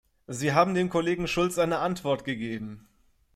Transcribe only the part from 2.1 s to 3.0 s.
gegeben.